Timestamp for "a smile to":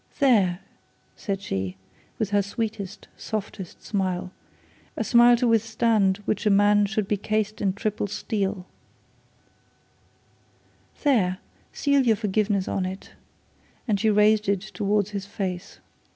4.97-5.47